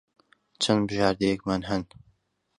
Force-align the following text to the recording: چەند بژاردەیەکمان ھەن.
چەند 0.61 0.81
بژاردەیەکمان 0.89 1.61
ھەن. 1.69 1.83